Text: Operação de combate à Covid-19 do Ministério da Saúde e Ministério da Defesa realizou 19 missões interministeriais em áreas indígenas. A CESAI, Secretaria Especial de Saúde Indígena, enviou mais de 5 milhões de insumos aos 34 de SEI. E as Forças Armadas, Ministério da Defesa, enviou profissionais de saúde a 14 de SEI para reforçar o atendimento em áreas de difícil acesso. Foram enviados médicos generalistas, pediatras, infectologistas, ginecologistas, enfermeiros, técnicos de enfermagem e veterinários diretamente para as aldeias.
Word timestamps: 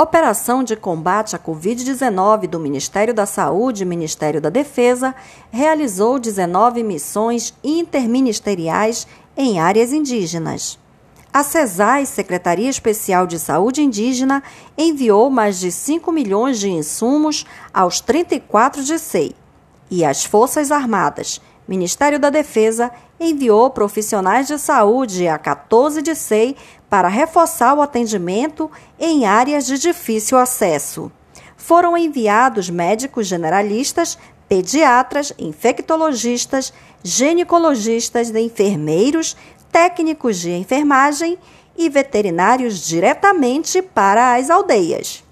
Operação 0.00 0.62
de 0.62 0.76
combate 0.76 1.34
à 1.34 1.40
Covid-19 1.40 2.46
do 2.46 2.60
Ministério 2.60 3.12
da 3.12 3.26
Saúde 3.26 3.82
e 3.82 3.84
Ministério 3.84 4.40
da 4.40 4.48
Defesa 4.48 5.12
realizou 5.50 6.20
19 6.20 6.84
missões 6.84 7.52
interministeriais 7.64 9.08
em 9.36 9.58
áreas 9.58 9.92
indígenas. 9.92 10.78
A 11.32 11.42
CESAI, 11.42 12.06
Secretaria 12.06 12.70
Especial 12.70 13.26
de 13.26 13.40
Saúde 13.40 13.82
Indígena, 13.82 14.40
enviou 14.78 15.28
mais 15.30 15.58
de 15.58 15.72
5 15.72 16.12
milhões 16.12 16.60
de 16.60 16.70
insumos 16.70 17.44
aos 17.74 18.00
34 18.00 18.84
de 18.84 19.00
SEI. 19.00 19.34
E 19.90 20.04
as 20.04 20.24
Forças 20.24 20.70
Armadas, 20.70 21.40
Ministério 21.68 22.18
da 22.18 22.30
Defesa, 22.30 22.90
enviou 23.20 23.68
profissionais 23.68 24.46
de 24.46 24.58
saúde 24.58 25.28
a 25.28 25.36
14 25.36 26.00
de 26.00 26.14
SEI 26.14 26.56
para 26.88 27.08
reforçar 27.08 27.74
o 27.74 27.82
atendimento 27.82 28.70
em 28.98 29.26
áreas 29.26 29.66
de 29.66 29.78
difícil 29.78 30.38
acesso. 30.38 31.12
Foram 31.58 31.94
enviados 31.94 32.70
médicos 32.70 33.26
generalistas, 33.26 34.18
pediatras, 34.48 35.34
infectologistas, 35.38 36.72
ginecologistas, 37.04 38.34
enfermeiros, 38.34 39.36
técnicos 39.70 40.38
de 40.38 40.52
enfermagem 40.52 41.38
e 41.76 41.90
veterinários 41.90 42.80
diretamente 42.80 43.82
para 43.82 44.36
as 44.36 44.48
aldeias. 44.48 45.22